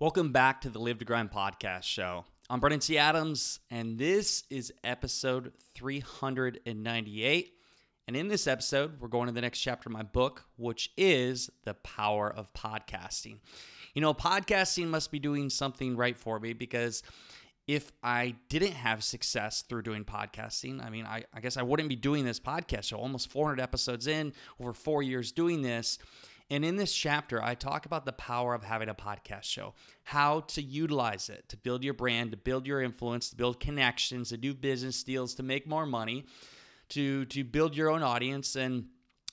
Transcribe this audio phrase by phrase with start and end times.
[0.00, 2.24] Welcome back to the Live to Grind podcast show.
[2.48, 2.96] I'm Brandon T.
[2.96, 7.52] Adams, and this is episode 398.
[8.08, 11.50] And in this episode, we're going to the next chapter of my book, which is
[11.64, 13.40] The Power of Podcasting.
[13.92, 17.02] You know, podcasting must be doing something right for me because
[17.66, 21.90] if I didn't have success through doing podcasting, I mean, I, I guess I wouldn't
[21.90, 22.96] be doing this podcast show.
[22.96, 25.98] Almost 400 episodes in, over four years doing this.
[26.50, 30.40] And in this chapter, I talk about the power of having a podcast show, how
[30.40, 34.36] to utilize it to build your brand, to build your influence, to build connections, to
[34.36, 36.26] do business deals, to make more money,
[36.90, 38.86] to to build your own audience and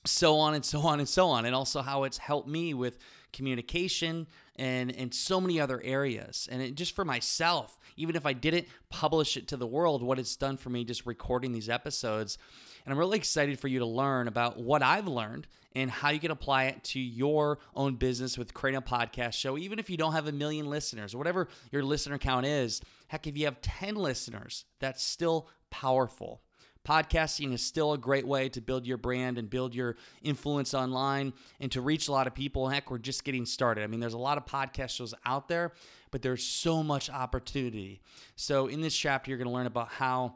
[0.06, 1.46] so on and so on and so on.
[1.46, 3.00] And also how it's helped me with
[3.34, 6.48] communication and and so many other areas.
[6.52, 10.20] And it, just for myself even if i didn't publish it to the world what
[10.20, 12.38] it's done for me just recording these episodes.
[12.86, 15.48] And i'm really excited for you to learn about what i've learned
[15.78, 19.58] and how you can apply it to your own business with creating a podcast show
[19.58, 23.28] even if you don't have a million listeners or whatever your listener count is heck
[23.28, 26.42] if you have 10 listeners that's still powerful
[26.88, 31.34] Podcasting is still a great way to build your brand and build your influence online
[31.60, 32.70] and to reach a lot of people.
[32.70, 33.84] Heck, we're just getting started.
[33.84, 35.74] I mean, there's a lot of podcast shows out there,
[36.12, 38.02] but there's so much opportunity.
[38.38, 40.36] So, in this chapter, you're going to learn about how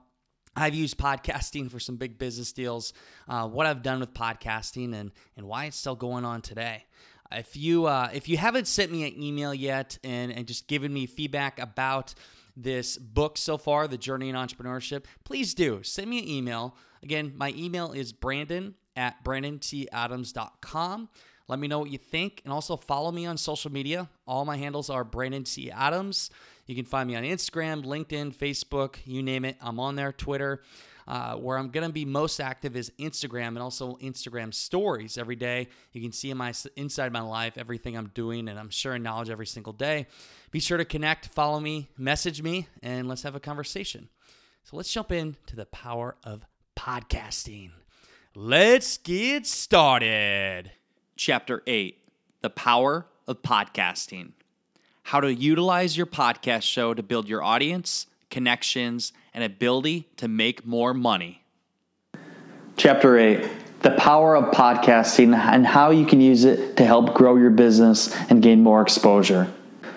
[0.55, 2.93] I've used podcasting for some big business deals,
[3.27, 6.85] uh, what I've done with podcasting, and and why it's still going on today.
[7.31, 10.93] If you uh, if you haven't sent me an email yet and and just given
[10.93, 12.13] me feedback about
[12.57, 16.75] this book so far, The Journey in Entrepreneurship, please do send me an email.
[17.01, 21.09] Again, my email is brandon at brandonTadams.com.
[21.47, 24.09] Let me know what you think and also follow me on social media.
[24.27, 25.71] All my handles are Brandon T.
[25.71, 26.29] Adams.
[26.71, 29.57] You can find me on Instagram, LinkedIn, Facebook, you name it.
[29.59, 30.61] I'm on there, Twitter.
[31.05, 35.35] Uh, where I'm going to be most active is Instagram and also Instagram stories every
[35.35, 35.67] day.
[35.91, 39.47] You can see my inside my life everything I'm doing, and I'm sharing knowledge every
[39.47, 40.07] single day.
[40.51, 44.07] Be sure to connect, follow me, message me, and let's have a conversation.
[44.63, 46.45] So let's jump into the power of
[46.77, 47.71] podcasting.
[48.33, 50.71] Let's get started.
[51.17, 51.97] Chapter 8
[52.39, 54.31] The Power of Podcasting.
[55.03, 60.65] How to utilize your podcast show to build your audience connections, and ability to make
[60.65, 61.43] more money.
[62.77, 63.47] Chapter 8
[63.81, 68.15] The Power of Podcasting and How You Can Use It to Help Grow Your Business
[68.31, 69.53] and Gain More Exposure.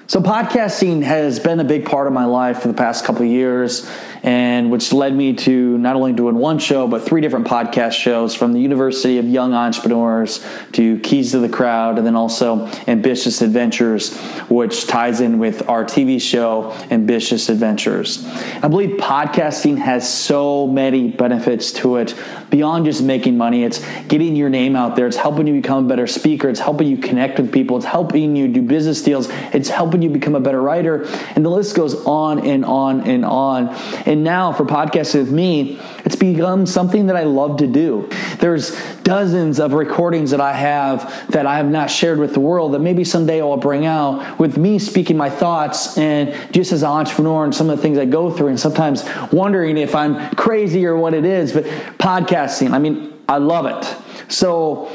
[0.06, 3.90] So, podcasting has been a big part of my life for the past couple years
[4.24, 8.34] and which led me to not only doing one show but three different podcast shows
[8.34, 13.42] from the University of Young Entrepreneurs to Keys to the Crowd and then also Ambitious
[13.42, 14.18] Adventures
[14.48, 18.26] which ties in with our TV show Ambitious Adventures.
[18.62, 22.14] I believe podcasting has so many benefits to it
[22.48, 23.64] beyond just making money.
[23.64, 25.06] It's getting your name out there.
[25.06, 26.48] It's helping you become a better speaker.
[26.48, 27.76] It's helping you connect with people.
[27.76, 29.28] It's helping you do business deals.
[29.52, 31.04] It's helping you become a better writer.
[31.34, 33.68] And the list goes on and on and on.
[34.06, 38.08] And and now for podcasting with me, it's become something that I love to do.
[38.38, 38.70] There's
[39.02, 42.78] dozens of recordings that I have that I have not shared with the world that
[42.78, 47.42] maybe someday I'll bring out with me speaking my thoughts and just as an entrepreneur
[47.42, 50.96] and some of the things I go through and sometimes wondering if I'm crazy or
[50.96, 51.52] what it is.
[51.52, 51.64] But
[51.98, 54.30] podcasting, I mean, I love it.
[54.30, 54.92] So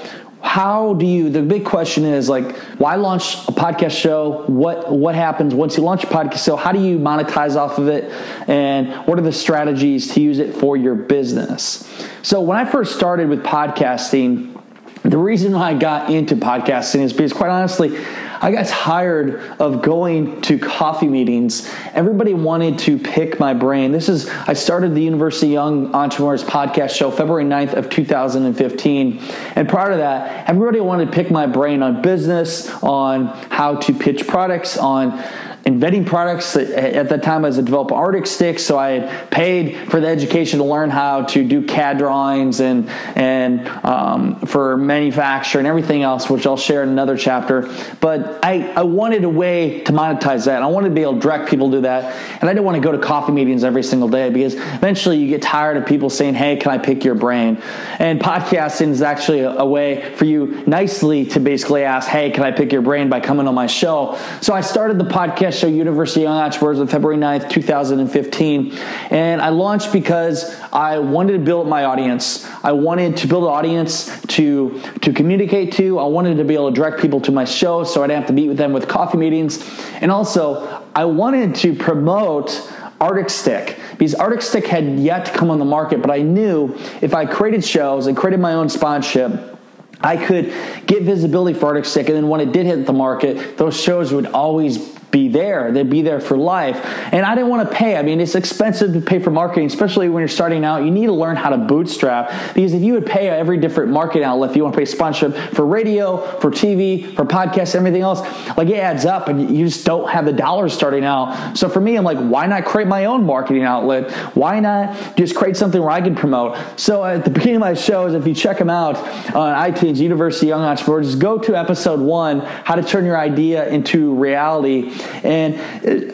[0.50, 4.46] how do you the big question is like why launch a podcast show?
[4.48, 6.56] What what happens once you launch a podcast show?
[6.56, 8.12] How do you monetize off of it?
[8.50, 11.88] And what are the strategies to use it for your business?
[12.24, 14.60] So when i first started with podcasting
[15.04, 17.96] the reason why i got into podcasting is because quite honestly
[18.42, 21.70] I got tired of going to coffee meetings.
[21.94, 23.92] Everybody wanted to pick my brain.
[23.92, 29.20] This is, I started the University Young Entrepreneurs podcast show February 9th of 2015.
[29.56, 33.94] And prior to that, everybody wanted to pick my brain on business, on how to
[33.94, 35.22] pitch products, on
[35.66, 36.56] inventing products.
[36.56, 40.08] At that time, I was a developer Arctic Sticks, so I had paid for the
[40.08, 46.04] education to learn how to do CAD drawings and and um, for manufacture and everything
[46.04, 47.70] else, which I'll share in another chapter.
[48.00, 50.64] But I, I wanted a way to monetize that.
[50.64, 52.76] I wanted to be able to direct people to do that, and I didn't want
[52.76, 56.10] to go to coffee meetings every single day because eventually you get tired of people
[56.10, 57.62] saying, "Hey, can I pick your brain?"
[58.00, 62.44] And podcasting is actually a, a way for you nicely to basically ask, "Hey, can
[62.44, 64.18] I pick your brain?" by coming on my show.
[64.42, 68.74] So I started the podcast podcast show, University Young Entrepreneurs, on February 9th, 2015.
[69.10, 72.48] And I launched because I wanted to build my audience.
[72.64, 76.00] I wanted to build an audience to, to communicate to.
[76.00, 78.28] I wanted to be able to direct people to my show so I didn't have
[78.28, 79.64] to meet with them with coffee meetings.
[80.02, 85.50] And also, I wanted to promote Arctic Stick because Arctic Stick had yet to come
[85.50, 89.58] on the market, but I knew if I created shows and created my own sponsorship,
[90.02, 90.54] I could
[90.86, 94.14] get visibility for Arctic Stick, and then when it did hit the market, those shows
[94.14, 95.72] would always be there.
[95.72, 96.78] They'd be there for life.
[97.14, 97.98] And I didn't want to pay.
[97.98, 100.84] I mean, it's expensive to pay for marketing, especially when you're starting out.
[100.84, 104.24] You need to learn how to bootstrap because if you would pay every different marketing
[104.24, 108.22] outlet, if you want to pay sponsorship for radio, for TV, for podcasts, everything else,
[108.58, 111.58] like it adds up and you just don't have the dollars starting out.
[111.58, 114.12] So for me, I'm like, why not create my own marketing outlet?
[114.36, 116.58] Why not just create something where I can promote?
[116.80, 118.98] So at the beginning of my shows, if you check them out
[119.36, 124.14] on iTunes, University Young Entrepreneurs, go to episode one, how to turn your idea into
[124.14, 125.56] reality and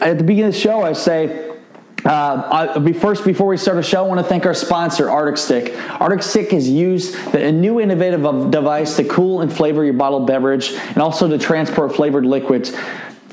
[0.02, 1.46] at the beginning of the show, I say,
[2.04, 5.38] uh, I, first, before we start the show, I want to thank our sponsor, Arctic
[5.38, 5.76] Stick.
[6.00, 10.72] Arctic Stick is used a new innovative device to cool and flavor your bottled beverage,
[10.72, 12.76] and also to transport flavored liquids.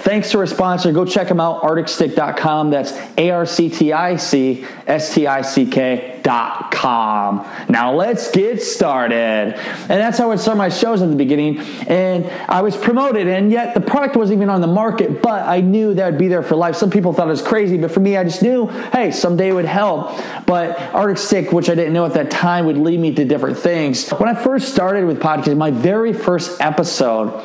[0.03, 0.91] Thanks to our sponsor.
[0.91, 2.71] Go check them out, arcticstick.com.
[2.71, 7.47] That's A R C T I C S T I C K.com.
[7.69, 9.15] Now let's get started.
[9.15, 11.59] And that's how I started my shows at the beginning.
[11.87, 15.61] And I was promoted, and yet the product wasn't even on the market, but I
[15.61, 16.75] knew that would be there for life.
[16.75, 19.53] Some people thought it was crazy, but for me, I just knew, hey, someday it
[19.53, 20.19] would help.
[20.45, 23.57] But Arctic Stick, which I didn't know at that time, would lead me to different
[23.57, 24.09] things.
[24.09, 27.41] When I first started with podcasting, my very first episode,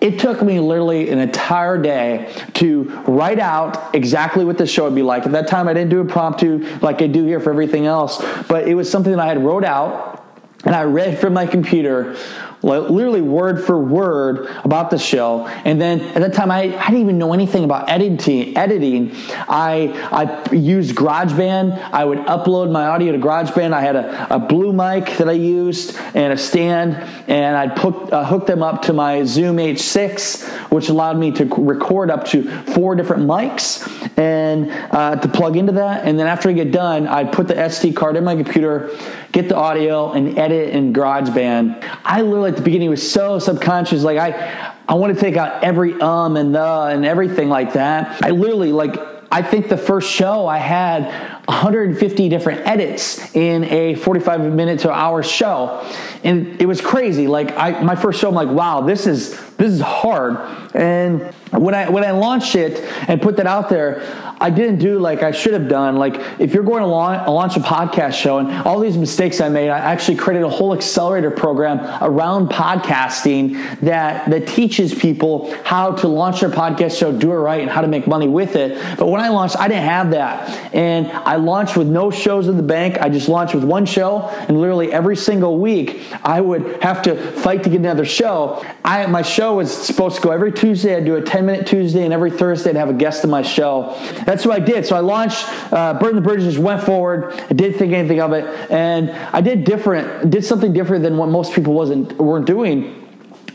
[0.00, 4.94] it took me literally an entire day to write out exactly what the show would
[4.94, 5.26] be like.
[5.26, 8.66] At that time, I didn't do impromptu like I do here for everything else, but
[8.66, 10.24] it was something that I had wrote out
[10.64, 12.16] and I read from my computer
[12.62, 15.46] literally word for word about the show.
[15.46, 18.56] And then at that time, I, I didn't even know anything about editing.
[18.56, 19.12] Editing,
[19.48, 21.90] I I used GarageBand.
[21.92, 23.72] I would upload my audio to GarageBand.
[23.72, 26.94] I had a, a blue mic that I used and a stand,
[27.28, 31.44] and I'd put uh, hook them up to my Zoom H6, which allowed me to
[31.46, 32.42] record up to
[32.72, 36.06] four different mics and uh, to plug into that.
[36.06, 38.96] And then after I get done, I'd put the SD card in my computer
[39.32, 41.88] get the audio and edit in GarageBand.
[42.04, 45.62] I literally at the beginning was so subconscious, like I I want to take out
[45.62, 48.24] every um and the and everything like that.
[48.24, 48.96] I literally like
[49.32, 54.90] I think the first show I had 150 different edits in a 45 minute to
[54.90, 55.86] hour show.
[56.22, 57.26] And it was crazy.
[57.26, 60.36] Like I my first show I'm like, wow, this is this is hard.
[60.74, 62.78] And when I when I launched it
[63.08, 64.00] and put that out there,
[64.40, 65.96] I didn't do like I should have done.
[65.96, 69.50] Like if you're going to launch, launch a podcast show and all these mistakes I
[69.50, 75.92] made, I actually created a whole accelerator program around podcasting that that teaches people how
[75.92, 78.78] to launch their podcast show, do it right, and how to make money with it.
[78.98, 82.56] But when I launched, I didn't have that, and I launched with no shows in
[82.56, 82.96] the bank.
[82.98, 87.14] I just launched with one show, and literally every single week I would have to
[87.32, 88.64] fight to get another show.
[88.86, 90.96] I my show was supposed to go every Tuesday.
[90.96, 93.42] I'd do a 10 minute Tuesday, and every Thursday I'd have a guest on my
[93.42, 93.94] show
[94.30, 94.86] that's what I did.
[94.86, 97.32] So I launched uh, Burn the Bridges, went forward.
[97.32, 101.28] I didn't think anything of it, and I did different, did something different than what
[101.28, 102.96] most people wasn't weren't doing.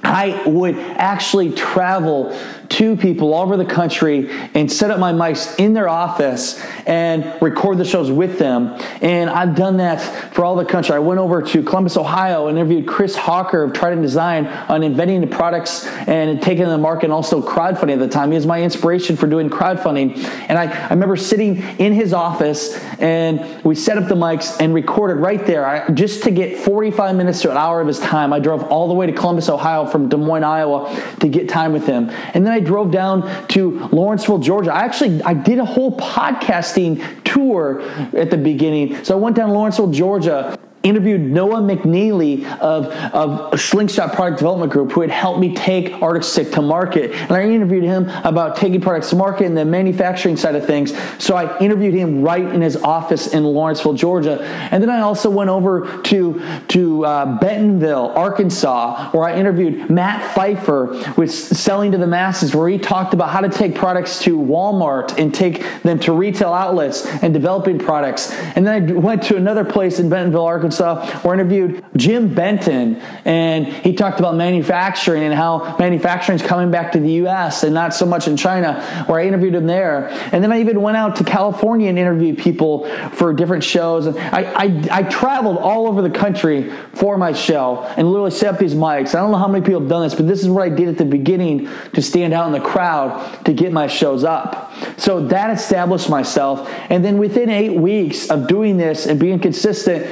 [0.04, 2.38] I would actually travel
[2.70, 7.42] to people all over the country and set up my mics in their office and
[7.42, 8.78] record the shows with them.
[9.02, 10.00] And I've done that
[10.34, 10.96] for all the country.
[10.96, 15.22] I went over to Columbus, Ohio, and interviewed Chris Hawker of Trident Design on inventing
[15.22, 18.32] the products and taking them to the market and also crowdfunding at the time.
[18.32, 20.18] He was my inspiration for doing crowdfunding.
[20.50, 24.74] And I, I remember sitting in his office and we set up the mics and
[24.74, 25.66] recorded right there.
[25.66, 28.88] I, just to get 45 minutes to an hour of his time, I drove all
[28.88, 32.10] the way to Columbus, Ohio from Des Moines, Iowa to get time with him.
[32.34, 34.74] And then I drove down to Lawrenceville, Georgia.
[34.74, 37.82] I actually I did a whole podcasting tour
[38.16, 39.04] at the beginning.
[39.04, 44.72] So I went down to Lawrenceville, Georgia interviewed Noah McNeely of, of Slingshot Product Development
[44.72, 47.12] Group, who had helped me take Arctic to market.
[47.12, 50.94] And I interviewed him about taking products to market and the manufacturing side of things.
[51.18, 54.42] So I interviewed him right in his office in Lawrenceville, Georgia.
[54.72, 60.36] And then I also went over to, to uh, Bentonville, Arkansas, where I interviewed Matt
[60.36, 64.38] Pfeiffer with Selling to the Masses, where he talked about how to take products to
[64.38, 68.32] Walmart and take them to retail outlets and developing products.
[68.56, 72.98] And then I went to another place in Bentonville, Arkansas stuff, or interviewed Jim Benton,
[73.26, 77.64] and he talked about manufacturing and how manufacturing is coming back to the U.S.
[77.64, 80.10] and not so much in China, where I interviewed him there.
[80.32, 84.06] And then I even went out to California and interviewed people for different shows.
[84.06, 88.54] And I, I, I traveled all over the country for my show and literally set
[88.54, 89.16] up these mics.
[89.16, 90.90] I don't know how many people have done this, but this is what I did
[90.90, 94.74] at the beginning to stand out in the crowd to get my shows up.
[94.98, 96.70] So that established myself.
[96.90, 100.06] And then within eight weeks of doing this and being consistent,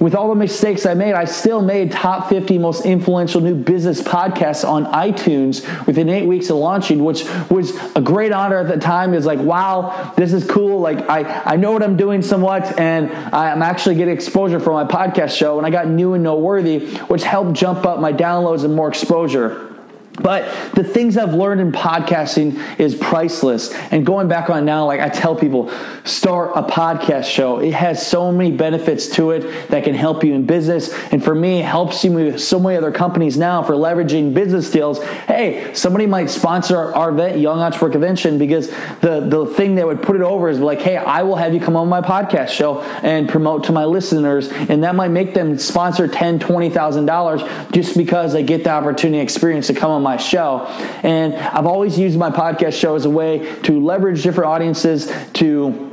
[0.00, 4.00] with all the mistakes I made, I still made top 50 most influential new business
[4.00, 8.78] podcasts on iTunes within eight weeks of launching, which was a great honor at the
[8.78, 9.12] time.
[9.12, 10.80] Is like, wow, this is cool.
[10.80, 14.84] Like, I, I know what I'm doing somewhat, and I'm actually getting exposure for my
[14.84, 15.58] podcast show.
[15.58, 19.69] And I got new and noteworthy, which helped jump up my downloads and more exposure.
[20.14, 23.72] But the things I've learned in podcasting is priceless.
[23.90, 25.70] And going back on now, like I tell people,
[26.04, 27.60] start a podcast show.
[27.60, 30.92] It has so many benefits to it that can help you in business.
[31.12, 34.70] And for me, it helps you with so many other companies now for leveraging business
[34.70, 35.02] deals.
[35.02, 38.68] Hey, somebody might sponsor our, event, Young Entrepreneur Convention, because
[39.00, 41.60] the, the thing that would put it over is like, hey, I will have you
[41.60, 44.48] come on my podcast show and promote to my listeners.
[44.48, 49.66] And that might make them sponsor $10,000, $20,000 just because they get the opportunity experience
[49.68, 50.66] to come on my my show.
[51.02, 55.89] And I've always used my podcast show as a way to leverage different audiences to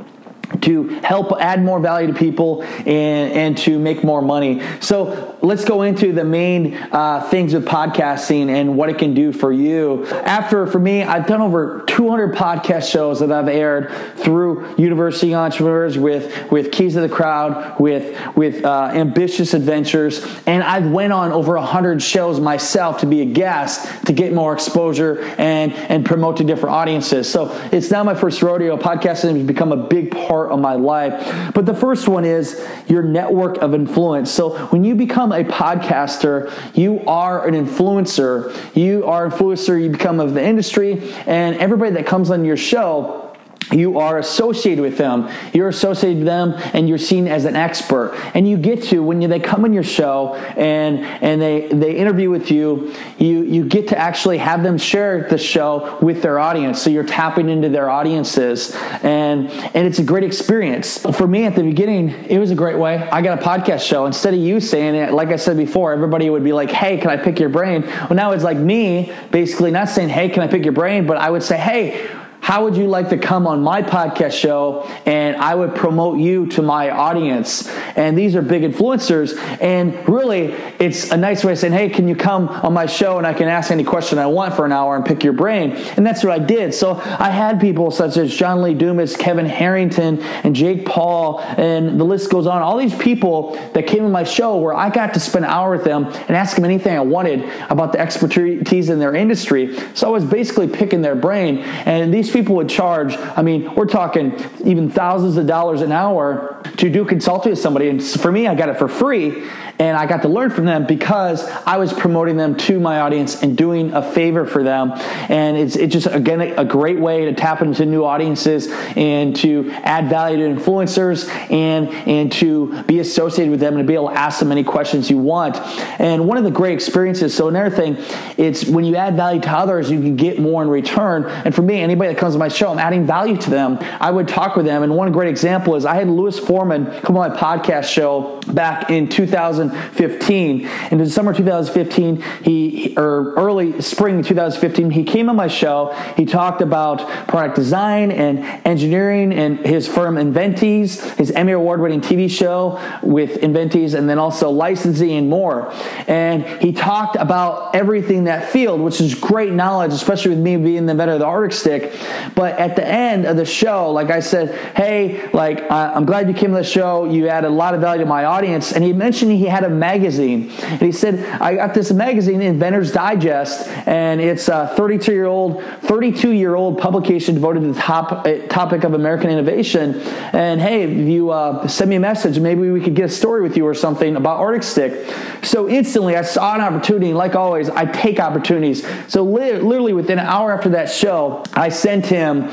[0.62, 4.62] to help add more value to people and, and to make more money.
[4.80, 9.32] So let's go into the main uh, things with podcasting and what it can do
[9.32, 10.06] for you.
[10.06, 15.98] After, for me, I've done over 200 podcast shows that I've aired through University Entrepreneurs
[15.98, 21.32] with, with Keys of the Crowd, with, with uh, Ambitious Adventures, and I've went on
[21.32, 26.38] over 100 shows myself to be a guest to get more exposure and, and promote
[26.38, 27.30] to different audiences.
[27.30, 28.76] So it's now my first rodeo.
[28.76, 31.52] Podcasting has become a big part of my life.
[31.54, 34.30] But the first one is your network of influence.
[34.30, 38.54] So when you become a podcaster, you are an influencer.
[38.76, 43.27] You are influencer, you become of the industry, and everybody that comes on your show
[43.72, 45.28] you are associated with them.
[45.52, 48.18] You're associated with them and you're seen as an expert.
[48.34, 51.96] And you get to when you, they come on your show and and they they
[51.96, 56.38] interview with you you you get to actually have them share the show with their
[56.38, 56.80] audience.
[56.80, 60.98] So you're tapping into their audiences and and it's a great experience.
[60.98, 62.96] For me at the beginning it was a great way.
[62.96, 64.06] I got a podcast show.
[64.06, 67.10] Instead of you saying it like i said before everybody would be like hey can
[67.10, 67.82] i pick your brain?
[67.82, 71.06] Well now it's like me basically not saying hey can i pick your brain?
[71.06, 72.08] But i would say hey
[72.40, 76.46] how would you like to come on my podcast show and I would promote you
[76.48, 77.68] to my audience?
[77.94, 79.36] And these are big influencers.
[79.60, 83.18] And really, it's a nice way of saying, hey, can you come on my show
[83.18, 85.72] and I can ask any question I want for an hour and pick your brain?
[85.72, 86.72] And that's what I did.
[86.72, 92.00] So I had people such as John Lee Dumas, Kevin Harrington, and Jake Paul, and
[92.00, 92.62] the list goes on.
[92.62, 95.72] All these people that came on my show where I got to spend an hour
[95.72, 99.78] with them and ask them anything I wanted about the expertise in their industry.
[99.94, 101.58] So I was basically picking their brain.
[101.58, 106.62] And these people would charge, I mean, we're talking even thousands of dollars an hour
[106.76, 107.88] to do consulting with somebody.
[107.88, 110.86] And for me, I got it for free and I got to learn from them
[110.86, 114.92] because I was promoting them to my audience and doing a favor for them.
[115.28, 119.70] And it's, it's just, again, a great way to tap into new audiences and to
[119.70, 124.08] add value to influencers and, and to be associated with them and to be able
[124.08, 125.56] to ask them any questions you want.
[126.00, 127.96] And one of the great experiences, so another thing,
[128.36, 131.24] it's when you add value to others, you can get more in return.
[131.26, 133.78] And for me, anybody that comes to my show, I'm adding value to them.
[134.00, 134.82] I would talk with them.
[134.82, 138.90] And one great example is I had Louis Foreman come on my podcast show back
[138.90, 139.67] in 2000.
[139.70, 140.68] 2015.
[140.90, 145.92] In December 2015, he or early spring 2015, he came on my show.
[146.16, 146.98] He talked about
[147.28, 153.94] product design and engineering and his firm Enventys, his Emmy award-winning TV show with Enventys,
[153.94, 155.72] and then also licensing and more.
[156.06, 160.86] And he talked about everything that field, which is great knowledge, especially with me being
[160.86, 162.00] the inventor of the Arctic stick.
[162.34, 166.34] But at the end of the show, like I said, hey, like I'm glad you
[166.34, 167.04] came to the show.
[167.04, 168.72] You added a lot of value to my audience.
[168.72, 170.50] And he mentioned he had had a magazine.
[170.62, 175.62] And he said, I got this magazine, Inventor's Digest, and it's a 32 year old,
[175.82, 180.00] 32 year old publication devoted to the top, uh, topic of American innovation.
[180.32, 183.42] And hey, if you uh, send me a message, maybe we could get a story
[183.42, 185.14] with you or something about Arctic Stick.
[185.42, 187.12] So instantly, I saw an opportunity.
[187.12, 188.86] Like always, I take opportunities.
[189.08, 192.50] So literally within an hour after that show, I sent him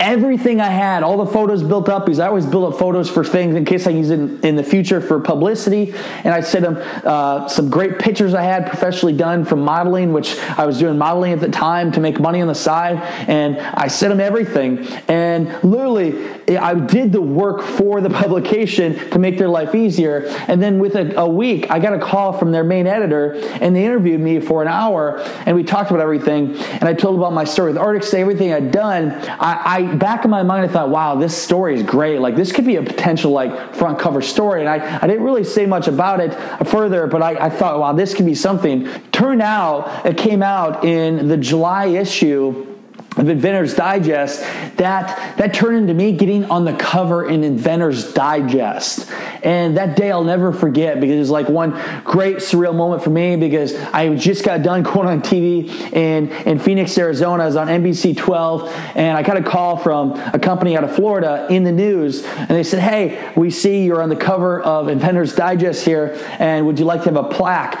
[0.00, 3.24] everything I had, all the photos built up because I always build up photos for
[3.24, 5.92] things in case I use it in, in the future for publicity.
[6.24, 10.38] And I sent them uh, some great pictures I had professionally done from modeling, which
[10.40, 12.98] I was doing modeling at the time to make money on the side.
[13.28, 14.86] And I sent them everything.
[15.08, 20.24] And literally, I did the work for the publication to make their life easier.
[20.48, 23.74] And then with a, a week, I got a call from their main editor, and
[23.74, 26.56] they interviewed me for an hour, and we talked about everything.
[26.56, 29.12] And I told about my story with Arctic everything I'd done.
[29.40, 32.20] I, I back in my mind, I thought, wow, this story is great.
[32.20, 34.60] Like this could be a potential like front cover story.
[34.60, 36.34] And I, I didn't really say much about it
[36.66, 38.88] further, but I, I thought, wow, this could be something.
[39.12, 42.73] Turned out it came out in the July issue
[43.16, 44.40] of Inventor's Digest
[44.76, 49.10] that that turned into me getting on the cover in Inventor's Digest.
[49.42, 51.70] And that day I'll never forget because it was like one
[52.04, 56.58] great surreal moment for me because I just got done going on TV in, in
[56.58, 57.44] Phoenix, Arizona.
[57.44, 60.94] I was on NBC 12 and I got a call from a company out of
[60.94, 64.86] Florida in the news and they said, Hey, we see you're on the cover of
[64.86, 67.80] Inventor's Digest here and would you like to have a plaque?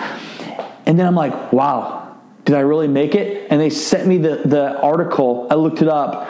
[0.86, 2.03] And then I'm like, wow,
[2.44, 3.48] did I really make it?
[3.50, 5.46] And they sent me the, the article.
[5.50, 6.28] I looked it up.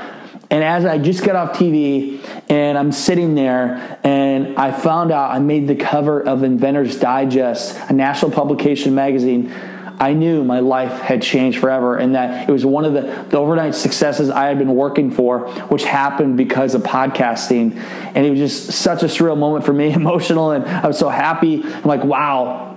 [0.51, 5.33] And as I just got off TV and I'm sitting there and I found out
[5.33, 9.53] I made the cover of Inventor's Digest, a national publication magazine,
[9.99, 13.39] I knew my life had changed forever and that it was one of the, the
[13.39, 17.77] overnight successes I had been working for, which happened because of podcasting.
[18.15, 20.51] And it was just such a surreal moment for me, emotional.
[20.51, 21.63] And I was so happy.
[21.65, 22.74] I'm like, wow,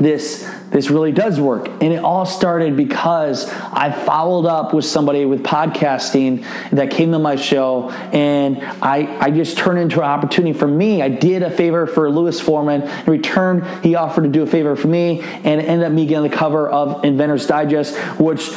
[0.00, 1.68] this this really does work.
[1.68, 7.18] And it all started because I followed up with somebody with podcasting that came to
[7.18, 11.02] my show and I, I just turned into an opportunity for me.
[11.02, 12.82] I did a favor for Louis Foreman.
[12.82, 16.06] In return, he offered to do a favor for me and it ended up me
[16.06, 18.50] getting the cover of Inventor's Digest, which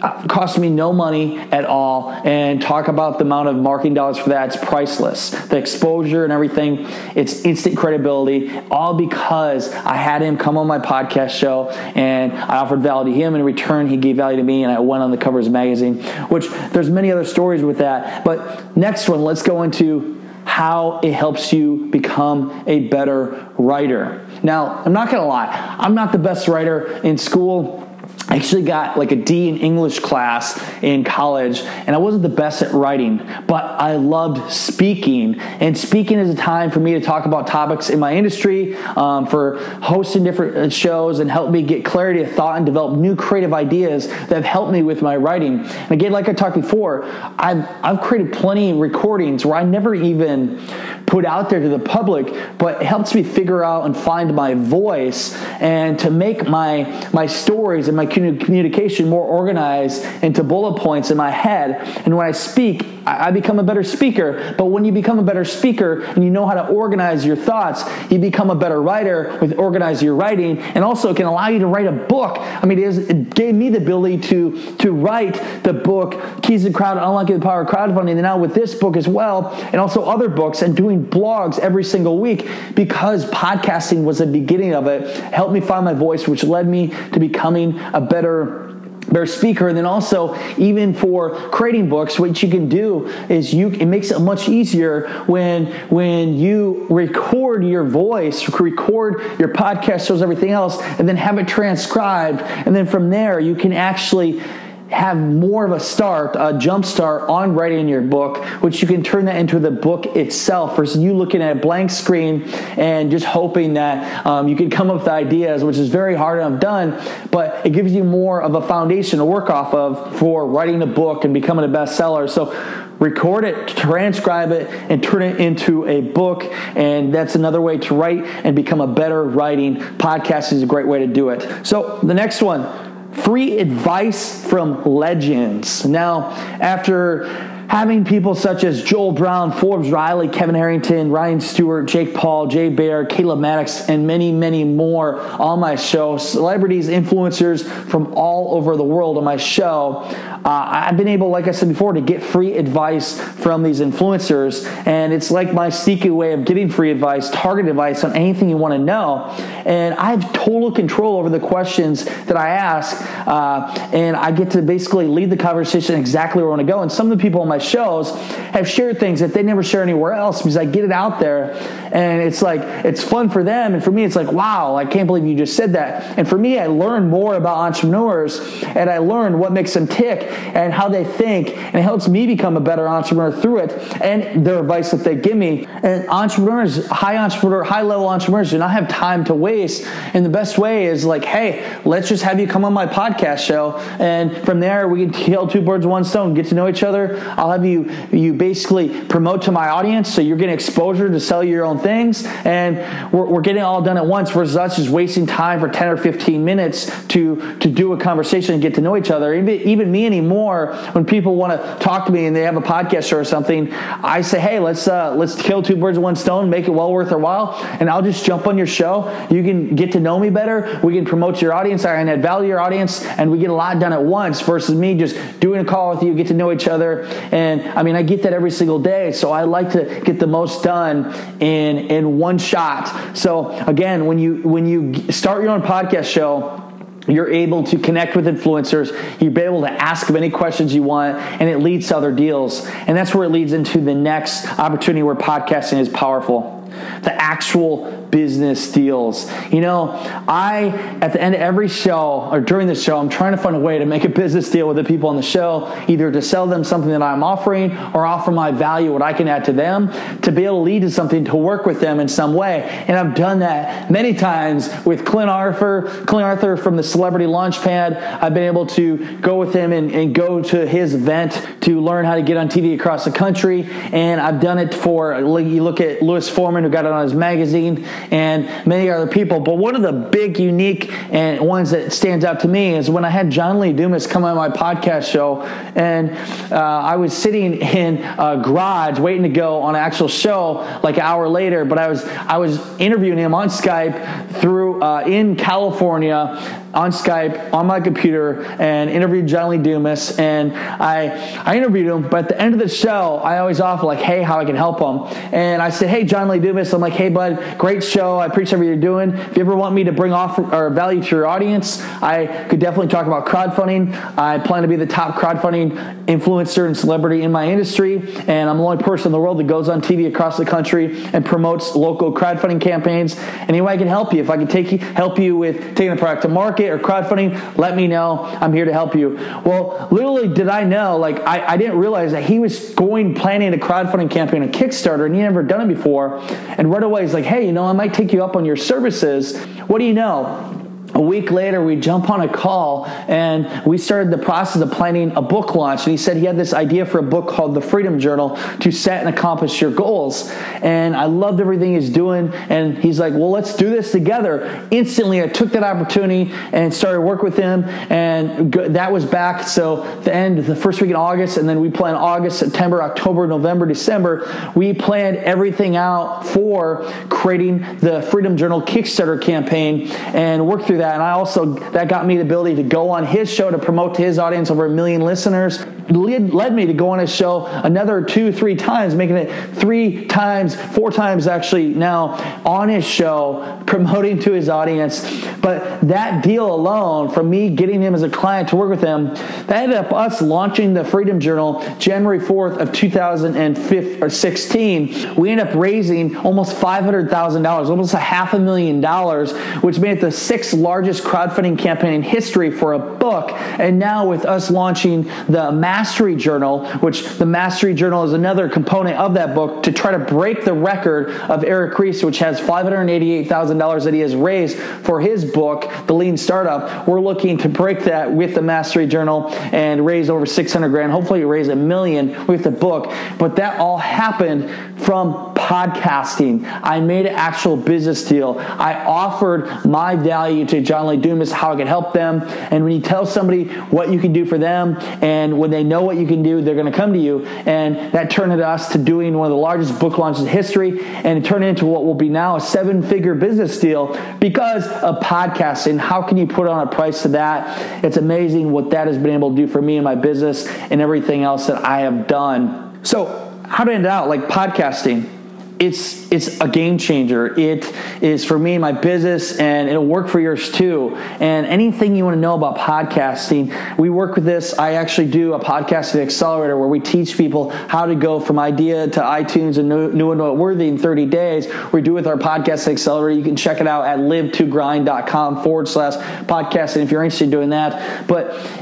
[0.00, 4.30] cost me no money at all and talk about the amount of marketing dollars for
[4.30, 4.54] that.
[4.54, 5.30] It's priceless.
[5.30, 10.78] The exposure and everything it's instant credibility all because i had him come on my
[10.78, 13.34] podcast show and i offered value to him.
[13.34, 16.02] In return he gave value to me and i went on the cover of magazine
[16.28, 18.24] which there's many other stories with that.
[18.24, 24.26] But next one let's go into how it helps you become a better writer.
[24.42, 27.86] Now i'm not gonna lie i'm not the best writer in school
[28.30, 32.28] I actually got like a D in English class in college, and I wasn't the
[32.28, 33.16] best at writing,
[33.48, 35.40] but I loved speaking.
[35.40, 39.26] And speaking is a time for me to talk about topics in my industry, um,
[39.26, 43.16] for hosting different uh, shows, and help me get clarity of thought and develop new
[43.16, 45.58] creative ideas that have helped me with my writing.
[45.58, 47.06] And again, like I talked before,
[47.36, 50.64] I've, I've created plenty of recordings where I never even
[51.06, 54.54] put out there to the public, but it helps me figure out and find my
[54.54, 58.06] voice and to make my my stories and my
[58.38, 61.82] communication more organized into bullet points in my head.
[62.04, 64.54] And when I speak, I become a better speaker.
[64.56, 67.84] But when you become a better speaker and you know how to organize your thoughts,
[68.10, 71.58] you become a better writer with organize your writing, and also it can allow you
[71.60, 72.36] to write a book.
[72.38, 76.64] I mean, it, is, it gave me the ability to to write the book Keys
[76.64, 79.76] to Crowd, Unlocking the Power of Crowdfunding, and now with this book as well, and
[79.76, 84.86] also other books, and doing blogs every single week because podcasting was the beginning of
[84.86, 85.16] it.
[85.32, 89.76] Helped me find my voice, which led me to becoming a better better speaker and
[89.76, 94.20] then also even for creating books what you can do is you it makes it
[94.20, 101.08] much easier when when you record your voice record your podcast shows everything else and
[101.08, 102.40] then have it transcribed.
[102.42, 104.42] And then from there you can actually
[104.90, 109.02] have more of a start, a jump start on writing your book, which you can
[109.02, 112.42] turn that into the book itself versus you looking at a blank screen
[112.76, 116.40] and just hoping that um, you can come up with ideas, which is very hard
[116.40, 117.00] enough done,
[117.30, 120.86] but it gives you more of a foundation to work off of for writing a
[120.86, 122.28] book and becoming a bestseller.
[122.28, 122.52] So
[122.98, 126.44] record it, transcribe it, and turn it into a book.
[126.76, 129.76] And that's another way to write and become a better writing.
[129.76, 131.66] Podcast is a great way to do it.
[131.66, 135.84] So the next one free advice from legends.
[135.84, 142.14] Now, after having people such as Joel Brown, Forbes Riley, Kevin Harrington, Ryan Stewart, Jake
[142.14, 148.12] Paul, Jay Baer, Caleb Maddox, and many, many more on my show, celebrities, influencers from
[148.14, 150.04] all over the world on my show,
[150.44, 154.64] uh, I've been able, like I said before, to get free advice from these influencers.
[154.86, 158.56] And it's like my sneaky way of getting free advice, target advice on anything you
[158.56, 159.26] want to know.
[159.66, 162.96] And I have total control over the questions that I ask.
[163.28, 166.80] Uh, and I get to basically lead the conversation exactly where I want to go.
[166.80, 168.14] And some of the people on my shows
[168.52, 170.38] have shared things that they never share anywhere else.
[170.38, 171.54] Because I get it out there
[171.92, 173.74] and it's like it's fun for them.
[173.74, 176.18] And for me it's like wow I can't believe you just said that.
[176.18, 180.30] And for me I learn more about entrepreneurs and I learn what makes them tick
[180.54, 183.72] and how they think and it helps me become a better entrepreneur through it
[184.02, 185.66] and their advice that they give me.
[185.82, 189.86] And entrepreneurs high entrepreneur high level entrepreneurs do not have time to waste.
[190.14, 193.40] And the best way is like hey let's just have you come on my podcast
[193.40, 193.76] show.
[193.98, 197.18] And from there we can kill two birds one stone get to know each other.
[197.36, 200.12] I'll have you you basically promote to my audience.
[200.12, 203.96] So you're getting exposure to sell your own things and we're, we're getting all done
[203.96, 207.92] at once versus us just wasting time for 10 or 15 minutes to to do
[207.92, 209.34] a conversation and get to know each other.
[209.34, 212.60] Even, even me anymore when people want to talk to me and they have a
[212.60, 216.16] podcast show or something i say hey let's uh, let's kill two birds with one
[216.16, 219.26] stone make it well worth our while and i'll just jump on your show.
[219.30, 220.80] You can get to know me better.
[220.82, 221.84] We can promote your audience.
[221.84, 224.40] I can add value to your audience and we get a lot done at once
[224.40, 227.04] versus me just doing a call with you get to know each other.
[227.32, 230.26] And i mean i get that every single day so i like to get the
[230.26, 233.16] most done in in in one shot.
[233.16, 236.62] So again, when you when you start your own podcast show,
[237.08, 238.90] you're able to connect with influencers.
[239.20, 242.12] You'll be able to ask them any questions you want, and it leads to other
[242.12, 242.66] deals.
[242.66, 246.60] And that's where it leads into the next opportunity where podcasting is powerful
[247.02, 249.30] the actual business deals.
[249.52, 249.90] You know,
[250.28, 250.68] I,
[251.00, 253.60] at the end of every show or during the show, I'm trying to find a
[253.60, 256.46] way to make a business deal with the people on the show, either to sell
[256.46, 259.90] them something that I'm offering or offer my value, what I can add to them,
[260.22, 262.62] to be able to lead to something to work with them in some way.
[262.88, 268.22] And I've done that many times with Clint Arthur, Clint Arthur from the Celebrity Launchpad.
[268.22, 272.04] I've been able to go with him and, and go to his event to learn
[272.04, 273.68] how to get on TV across the country.
[273.92, 277.14] And I've done it for, you look at Louis Foreman, who got it on his
[277.14, 279.40] magazine and many other people.
[279.40, 283.04] But one of the big, unique and ones that stands out to me is when
[283.04, 286.10] I had John Lee Dumas come on my podcast show, and
[286.52, 290.96] uh, I was sitting in a garage waiting to go on an actual show like
[290.96, 291.64] an hour later.
[291.64, 297.52] But I was I was interviewing him on Skype through uh, in California on Skype
[297.52, 300.18] on my computer and interviewed John Lee Dumas.
[300.18, 303.86] And I, I interviewed him, but at the end of the show, I always offer,
[303.86, 305.18] like, hey, how I can help him.
[305.32, 308.18] And I said, hey, John Lee Dumas, I'm like, hey, bud, great show.
[308.18, 309.10] I appreciate what you're doing.
[309.10, 312.60] If you ever want me to bring off or value to your audience, I could
[312.60, 313.94] definitely talk about crowdfunding.
[314.16, 317.96] I plan to be the top crowdfunding influencer and celebrity in my industry.
[318.28, 321.04] And I'm the only person in the world that goes on TV across the country
[321.12, 323.16] and promotes local crowdfunding campaigns.
[323.48, 325.90] Any way I can help you, if I can take you, help you with taking
[325.90, 328.24] the product to market, or crowdfunding, let me know.
[328.24, 329.14] I'm here to help you.
[329.44, 330.96] Well, literally, did I know?
[330.98, 335.06] Like, I, I didn't realize that he was going planning a crowdfunding campaign on Kickstarter
[335.06, 336.18] and he never done it before.
[336.20, 338.56] And right away, he's like, hey, you know, I might take you up on your
[338.56, 339.38] services.
[339.68, 340.59] What do you know?
[340.94, 345.12] A week later we jump on a call and we started the process of planning
[345.16, 345.84] a book launch.
[345.84, 348.72] And he said he had this idea for a book called the freedom journal to
[348.72, 350.30] set and accomplish your goals.
[350.62, 352.32] And i loved everything he's doing.
[352.32, 354.66] And he's like well let's do this together.
[354.70, 357.64] Instantly i took that opportunity and started work with him.
[357.90, 361.36] And that was back so the end of the first week in august.
[361.36, 364.50] And then we planned august september october november december.
[364.54, 370.94] We planned everything out for creating the freedom journal kickstarter campaign and worked through that.
[370.94, 373.94] And I also, that got me the ability to go on his show to promote
[373.94, 375.64] to his audience over a million listeners.
[375.90, 380.06] Led, led me to go on his show another two, three times, making it three
[380.06, 382.10] times, four times actually now
[382.44, 385.00] on his show, promoting to his audience.
[385.40, 389.14] But that deal alone, from me getting him as a client to work with him,
[389.46, 395.14] that ended up us launching the Freedom Journal January 4th of 2016.
[395.14, 400.00] We ended up raising almost $500,000, almost a half a million dollars, which made it
[400.00, 403.30] the sixth largest crowdfunding campaign in history for a book.
[403.32, 408.98] And now, with us launching the Mastery Journal, which the Mastery Journal is another component
[408.98, 413.84] of that book to try to break the record of Eric Ries, which has $588,000
[413.84, 416.86] that he has raised for his book, The Lean Startup.
[416.86, 420.92] We're looking to break that with the Mastery Journal and raise over 600 grand.
[420.92, 422.92] Hopefully, raise a million with the book.
[423.18, 424.50] But that all happened
[424.82, 426.48] from podcasting.
[426.62, 428.38] I made an actual business deal.
[428.38, 432.22] I offered my value to John Lee Dumas, how I could help them.
[432.50, 435.82] And when you tell somebody what you can do for them, and when they know
[435.82, 437.24] what you can do, they're going to come to you.
[437.24, 441.18] And that turned us to doing one of the largest book launches in history, and
[441.18, 445.78] it turned into what will be now a seven figure business deal because of podcasting.
[445.78, 447.84] How can you put on a price to that?
[447.84, 450.80] It's amazing what that has been able to do for me and my business and
[450.80, 452.78] everything else that I have done.
[452.84, 455.19] So, how to end out like podcasting?
[455.60, 457.38] It's it's a game changer.
[457.38, 457.70] It
[458.00, 460.96] is for me, my business, and it'll work for yours too.
[460.96, 464.58] And anything you want to know about podcasting, we work with this.
[464.58, 468.88] I actually do a podcasting accelerator where we teach people how to go from idea
[468.88, 471.46] to iTunes and new, and noteworthy in 30 days.
[471.72, 473.18] We do with our podcasting accelerator.
[473.18, 475.94] You can check it out at live2grind.com forward slash
[476.24, 478.08] podcasting if you're interested in doing that.
[478.08, 478.59] But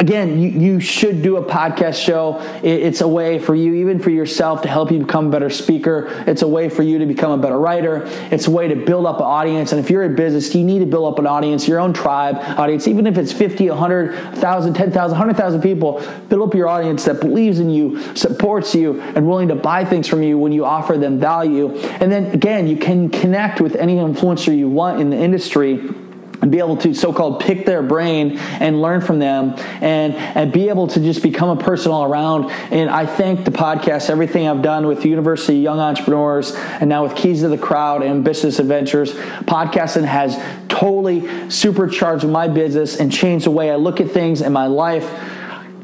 [0.00, 2.40] again, you, you should do a podcast show.
[2.62, 5.50] It, it's a way for you, even for yourself, to help you become a better
[5.50, 6.24] speaker.
[6.26, 8.04] It's a way for you to become a better writer.
[8.30, 9.72] It's a way to build up an audience.
[9.72, 12.36] And if you're in business, you need to build up an audience, your own tribe
[12.58, 17.20] audience, even if it's 50, 100, 1,000, 10,000, 100,000 people, build up your audience that
[17.20, 20.96] believes in you, supports you, and willing to buy things from you when you offer
[20.96, 21.76] them value.
[21.76, 25.94] And then again, you can connect with any influencer you want in the industry
[26.40, 30.68] and be able to so-called pick their brain and learn from them and and be
[30.68, 32.50] able to just become a person all around.
[32.70, 37.14] And i thank the podcast everything i've done with university young entrepreneurs and now with
[37.14, 39.12] keys to the crowd and business adventures.
[39.12, 40.36] Podcasting has
[40.68, 45.08] totally supercharged my business and changed the way i look at things in my life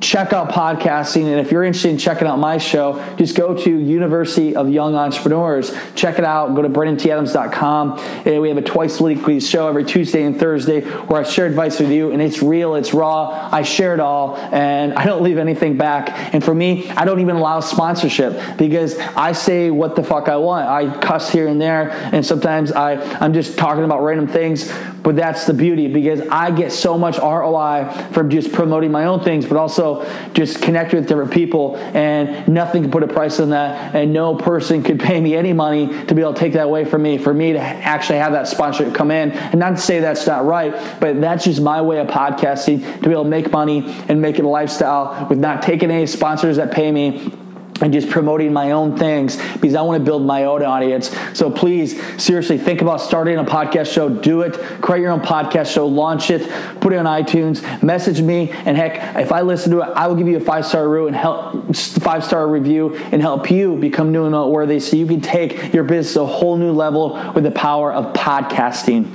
[0.00, 1.26] check out podcasting.
[1.26, 4.94] And if you're interested in checking out my show, just go to University of Young
[4.94, 5.74] Entrepreneurs.
[5.94, 6.54] Check it out.
[6.54, 7.98] Go to BrandonTAdams.com.
[8.26, 11.80] And we have a twice weekly show every Tuesday and Thursday where I share advice
[11.80, 12.10] with you.
[12.12, 13.48] And it's real, it's raw.
[13.52, 16.34] I share it all, and I don't leave anything back.
[16.34, 20.36] And for me, I don't even allow sponsorship because I say what the fuck I
[20.36, 20.68] want.
[20.68, 24.72] I cuss here and there, and sometimes I, I'm just talking about random things.
[25.06, 29.22] But that's the beauty because I get so much ROI from just promoting my own
[29.22, 33.50] things, but also just connecting with different people, and nothing can put a price on
[33.50, 36.64] that, and no person could pay me any money to be able to take that
[36.64, 39.30] away from me, for me to actually have that sponsorship come in.
[39.30, 43.08] And not to say that's not right, but that's just my way of podcasting to
[43.08, 46.56] be able to make money and make it a lifestyle with not taking any sponsors
[46.56, 47.32] that pay me
[47.80, 51.14] and just promoting my own things because I want to build my own audience.
[51.34, 54.08] So please, seriously, think about starting a podcast show.
[54.08, 54.54] Do it.
[54.80, 55.86] Create your own podcast show.
[55.86, 56.48] Launch it.
[56.80, 57.82] Put it on iTunes.
[57.82, 60.66] Message me, and heck, if I listen to it, I will give you a five
[60.66, 64.96] star review and help five star review and help you become new and noteworthy, so
[64.96, 69.12] you can take your business to a whole new level with the power of podcasting.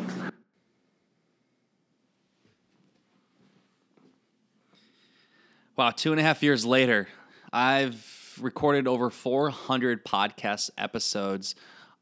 [5.75, 7.07] Wow, two and a half years later,
[7.51, 7.95] I've
[8.41, 11.55] recorded over 400 podcast episodes.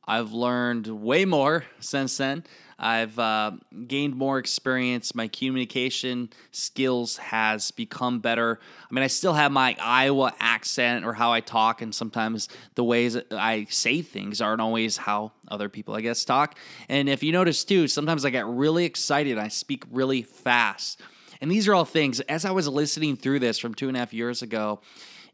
[0.07, 2.43] I've learned way more since then.
[2.79, 3.51] I've uh,
[3.87, 5.13] gained more experience.
[5.13, 8.59] My communication skills has become better.
[8.89, 12.83] I mean, I still have my Iowa accent or how I talk, and sometimes the
[12.83, 16.57] ways I say things aren't always how other people, I guess, talk.
[16.87, 19.37] And if you notice too, sometimes I get really excited.
[19.37, 21.01] I speak really fast.
[21.41, 23.99] And these are all things, as I was listening through this from two and a
[23.99, 24.81] half years ago,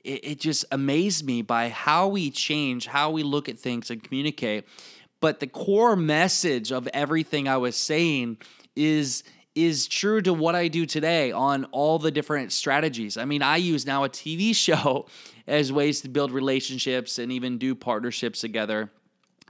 [0.06, 4.04] it, it just amazed me by how we change, how we look at things and
[4.04, 4.66] communicate.
[5.20, 8.38] But the core message of everything I was saying
[8.76, 9.24] is
[9.56, 13.16] is true to what I do today on all the different strategies.
[13.16, 15.08] I mean, I use now a TV show
[15.48, 18.92] as ways to build relationships and even do partnerships together.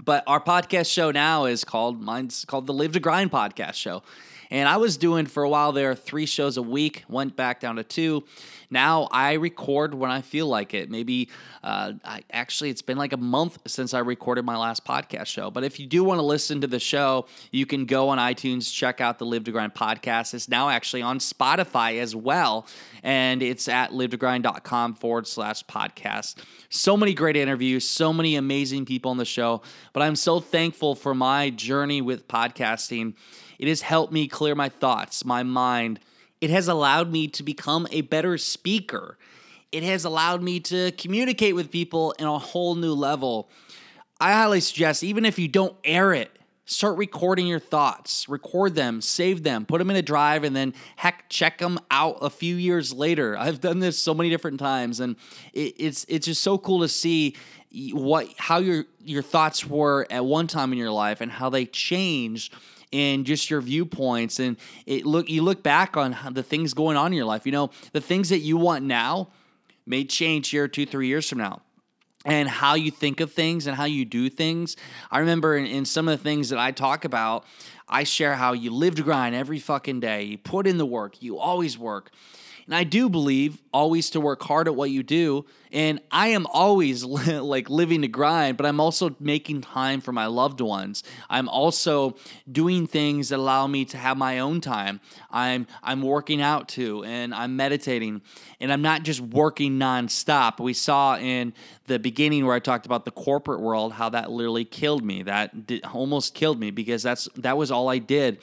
[0.04, 4.04] But our podcast show now is called mine's called the Live to Grind podcast show.
[4.50, 7.78] And I was doing for a while there three shows a week, went back down
[7.78, 8.24] to two.
[8.70, 10.90] Now I record when I feel like it.
[10.90, 11.30] Maybe
[11.64, 15.50] uh, I, actually it's been like a month since I recorded my last podcast show.
[15.52, 18.72] But if you do want to listen to the show, you can go on iTunes,
[18.74, 20.34] check out the Live to Grind podcast.
[20.34, 22.68] It's now actually on Spotify as well.
[23.04, 26.36] And it's at live2grind.com forward slash podcast.
[26.70, 29.62] So many great interviews, so many amazing people on the show.
[29.94, 33.14] But I'm so thankful for my journey with podcasting.
[33.60, 36.00] It has helped me clear my thoughts, my mind.
[36.42, 39.18] It has allowed me to become a better speaker.
[39.72, 43.50] It has allowed me to communicate with people in a whole new level.
[44.20, 46.32] I highly suggest, even if you don't air it,
[46.66, 50.74] start recording your thoughts, record them, save them, put them in a drive, and then
[50.96, 53.38] heck, check them out a few years later.
[53.38, 55.16] I've done this so many different times, and
[55.54, 57.36] it, it's it's just so cool to see
[57.92, 61.66] what how your your thoughts were at one time in your life and how they
[61.66, 62.54] changed
[62.94, 67.08] and just your viewpoints and it look you look back on the things going on
[67.08, 67.46] in your life.
[67.46, 69.30] You know the things that you want now
[69.86, 71.62] may change here two three years from now
[72.26, 74.76] and how you think of things and how you do things.
[75.12, 77.46] I remember in, in some of the things that i talk about
[77.88, 80.24] i share how you live to grind every fucking day.
[80.24, 81.22] You put in the work.
[81.22, 82.12] You always work
[82.66, 85.46] And I do believe always to work hard at what you do.
[85.72, 90.26] And I am always like living to grind, but I'm also making time for my
[90.26, 91.04] loved ones.
[91.30, 92.16] I'm also
[92.52, 95.00] doing things that allow me to have my own time.
[95.30, 98.22] I'm I'm working out too, and I'm meditating,
[98.60, 100.60] and I'm not just working nonstop.
[100.60, 101.54] We saw in
[101.86, 105.24] the beginning where I talked about the corporate world how that literally killed me.
[105.24, 105.54] That
[105.94, 108.40] almost killed me because that's that was all I did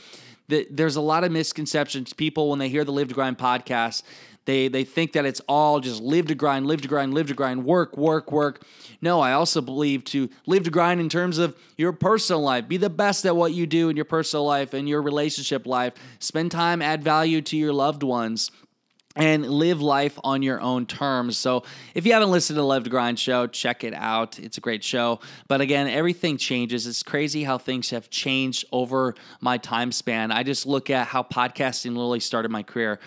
[0.70, 2.12] there's a lot of misconceptions.
[2.12, 4.02] People, when they hear the Live to Grind podcast,
[4.44, 7.34] they they think that it's all just live to grind, live to grind, live to
[7.34, 8.64] grind, work, work, work.
[9.00, 12.66] No, I also believe to live to grind in terms of your personal life.
[12.66, 15.94] Be the best at what you do in your personal life and your relationship life.
[16.18, 18.50] Spend time, add value to your loved ones
[19.16, 21.36] and live life on your own terms.
[21.36, 24.38] So, if you haven't listened to the Live to Grind show, check it out.
[24.38, 25.20] It's a great show.
[25.48, 26.86] But again, everything changes.
[26.86, 30.32] It's crazy how things have changed over my time span.
[30.32, 33.00] I just look at how podcasting literally started my career.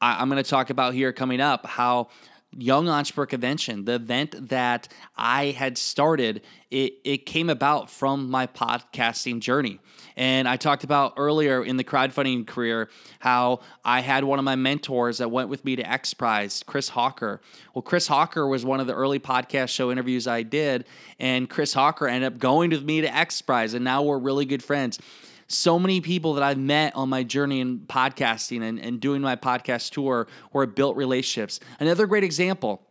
[0.00, 2.08] I, am going to talk about here coming up how
[2.56, 8.46] Young Entrepreneur Convention, the event that I had started, it, it came about from my
[8.46, 9.78] podcasting journey.
[10.16, 14.56] And I talked about earlier in the crowdfunding career how I had one of my
[14.56, 17.40] mentors that went with me to X Prize, Chris Hawker.
[17.74, 20.84] Well, Chris Hawker was one of the early podcast show interviews I did,
[21.18, 24.44] and Chris Hawker ended up going with me to X Prize, and now we're really
[24.44, 24.98] good friends
[25.52, 29.36] so many people that I've met on my journey in podcasting and, and doing my
[29.36, 31.60] podcast tour where I built relationships.
[31.78, 32.82] Another great example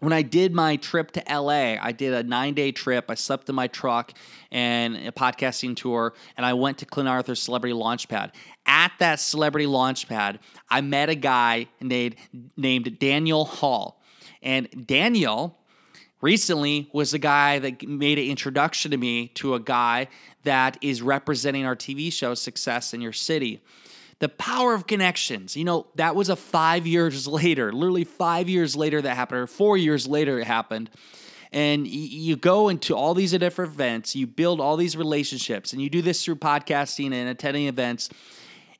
[0.00, 3.06] when I did my trip to LA, I did a nine day trip.
[3.08, 4.12] I slept in my truck
[4.52, 8.32] and a podcasting tour, and I went to Clint Arthur's Celebrity Launchpad.
[8.66, 12.16] At that Celebrity Launchpad, I met a guy named,
[12.56, 14.02] named Daniel Hall.
[14.42, 15.56] And Daniel
[16.24, 20.08] recently was the guy that made an introduction to me to a guy
[20.44, 23.62] that is representing our TV show Success in Your City.
[24.20, 25.54] The power of connections.
[25.54, 29.46] You know, that was a five years later, literally five years later that happened, or
[29.46, 30.88] four years later it happened.
[31.52, 35.90] And you go into all these different events, you build all these relationships, and you
[35.90, 38.08] do this through podcasting and attending events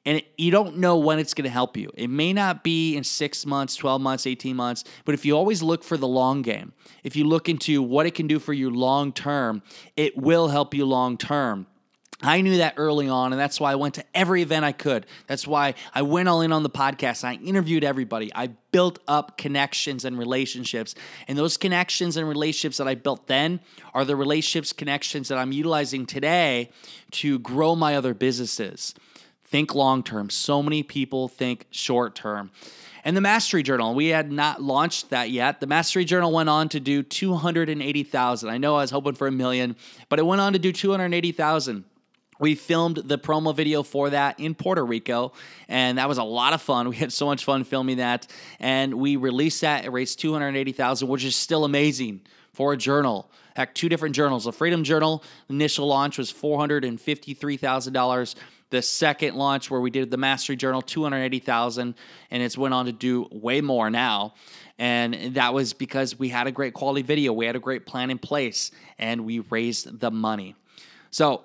[0.06, 1.90] and you don't know when it's going to help you.
[1.94, 5.62] It may not be in six months, 12 months, 18 months, but if you always
[5.62, 8.70] look for the long game, if you look into what it can do for you
[8.70, 9.62] long term,
[9.96, 11.66] it will help you long term.
[12.22, 15.04] I knew that early on, and that's why I went to every event I could.
[15.26, 17.24] That's why I went all in on the podcast.
[17.24, 18.32] I interviewed everybody.
[18.34, 20.94] I built up connections and relationships.
[21.28, 23.60] And those connections and relationships that I built then
[23.92, 26.70] are the relationships, connections that I'm utilizing today
[27.12, 28.94] to grow my other businesses.
[29.44, 30.30] Think long term.
[30.30, 32.50] So many people think short term.
[33.04, 35.60] And the Mastery Journal, we had not launched that yet.
[35.60, 38.48] The Mastery Journal went on to do 280,000.
[38.48, 39.76] I know I was hoping for a million,
[40.08, 41.84] but it went on to do 280,000.
[42.40, 45.32] We filmed the promo video for that in Puerto Rico,
[45.68, 46.88] and that was a lot of fun.
[46.94, 48.26] We had so much fun filming that,
[48.58, 49.84] and we released that.
[49.84, 53.30] It raised 280,000, which is still amazing for a journal.
[53.54, 54.44] Heck, two different journals.
[54.44, 58.34] The Freedom Journal initial launch was $453,000.
[58.74, 61.94] The second launch where we did the Mastery Journal, 280,000,
[62.32, 64.34] and it's went on to do way more now.
[64.80, 68.10] And that was because we had a great quality video, we had a great plan
[68.10, 70.56] in place, and we raised the money.
[71.12, 71.44] So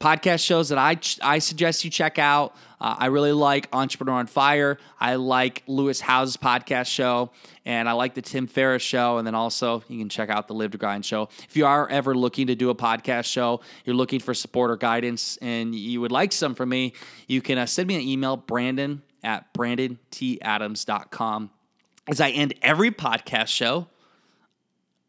[0.00, 2.54] podcast shows that I I suggest you check out.
[2.80, 4.78] Uh, I really like Entrepreneur on Fire.
[5.00, 7.30] I like Lewis Howes's podcast show,
[7.64, 9.18] and I like the Tim Ferriss show.
[9.18, 11.28] And then also you can check out the Live to Grind show.
[11.48, 14.76] If you are ever looking to do a podcast show, you're looking for support or
[14.76, 16.92] guidance, and you would like some from me,
[17.26, 21.50] you can uh, send me an email, Brandon at brandontadams.com.
[22.06, 23.88] As I end every podcast show,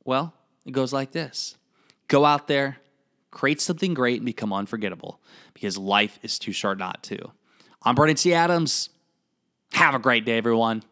[0.03, 0.33] well,
[0.65, 1.55] it goes like this:
[2.07, 2.79] Go out there
[3.31, 5.19] create something great and become unforgettable
[5.53, 7.31] because life is too short not to.
[7.83, 8.33] I'm Brandon T.
[8.33, 8.89] Adams.
[9.73, 10.83] Have a great day, everyone.